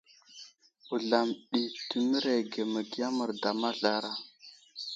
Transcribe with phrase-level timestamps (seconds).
[0.87, 4.11] Wuzlam ɗi təmerege məgiya merda mazlara.